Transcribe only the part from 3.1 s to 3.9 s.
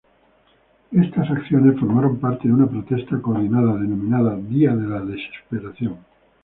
coordinada